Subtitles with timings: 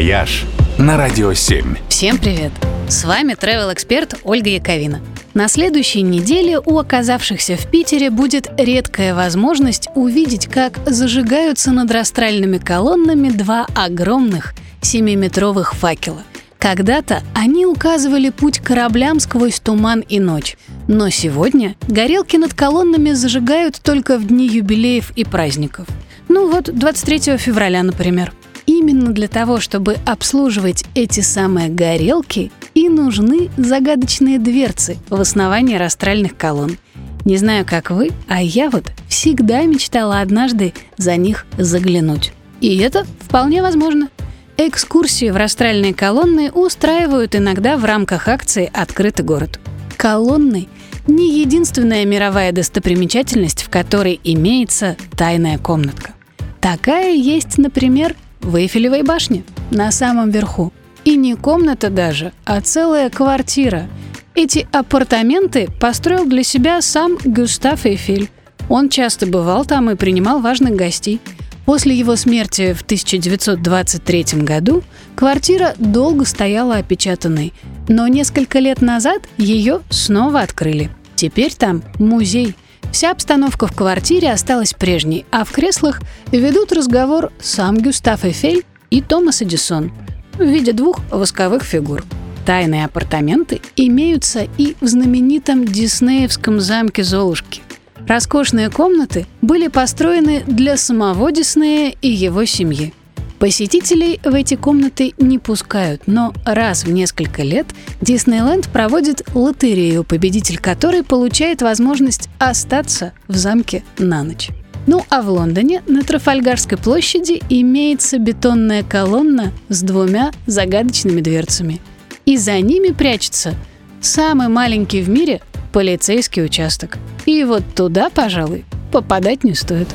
[0.00, 0.46] «Вояж»
[0.78, 1.76] на Радио 7.
[1.90, 2.52] Всем привет!
[2.88, 5.02] С вами travel эксперт Ольга Яковина.
[5.34, 12.56] На следующей неделе у оказавшихся в Питере будет редкая возможность увидеть, как зажигаются над растральными
[12.56, 16.22] колоннами два огромных 7-метровых факела.
[16.58, 20.56] Когда-то они указывали путь кораблям сквозь туман и ночь.
[20.88, 25.86] Но сегодня горелки над колоннами зажигают только в дни юбилеев и праздников.
[26.28, 28.32] Ну вот 23 февраля, например.
[28.80, 36.34] Именно для того, чтобы обслуживать эти самые горелки, и нужны загадочные дверцы в основании растральных
[36.34, 36.78] колонн.
[37.26, 42.32] Не знаю, как вы, а я вот всегда мечтала однажды за них заглянуть.
[42.62, 44.08] И это вполне возможно.
[44.56, 49.60] Экскурсии в растральные колонны устраивают иногда в рамках акции «Открытый город».
[49.98, 50.68] Колонны–
[51.06, 56.14] не единственная мировая достопримечательность, в которой имеется тайная комнатка.
[56.62, 60.72] Такая есть, например, в Эйфелевой башне, на самом верху.
[61.04, 63.88] И не комната даже, а целая квартира.
[64.34, 68.30] Эти апартаменты построил для себя сам Гюстав Эйфель.
[68.68, 71.20] Он часто бывал там и принимал важных гостей–
[71.70, 74.82] После его смерти в 1923 году
[75.14, 77.52] квартира долго стояла опечатанной,
[77.88, 80.90] но несколько лет назад ее снова открыли.
[81.14, 82.56] Теперь там музей.
[82.92, 86.00] Вся обстановка в квартире осталась прежней, а в креслах
[86.32, 89.92] ведут разговор сам Гюстав Эйфель и Томас Эдисон
[90.34, 92.04] в виде двух восковых фигур.
[92.44, 97.62] Тайные апартаменты имеются и в знаменитом диснеевском замке Золушки.
[98.08, 102.92] Роскошные комнаты были построены для самого Диснея и его семьи.
[103.40, 107.66] Посетителей в эти комнаты не пускают, но раз в несколько лет
[108.02, 114.50] Диснейленд проводит лотерею, победитель которой получает возможность остаться в замке на ночь.
[114.86, 121.80] Ну а в Лондоне на Трафальгарской площади имеется бетонная колонна с двумя загадочными дверцами.
[122.26, 123.54] И за ними прячется
[124.02, 125.40] самый маленький в мире
[125.72, 126.98] полицейский участок.
[127.24, 129.88] И вот туда, пожалуй, попадать не стоит.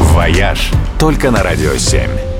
[0.00, 2.37] «Вояж» только на «Радио 7».